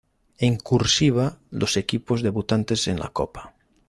[0.39, 3.53] En "cursiva", los equipos debutantes en la copa.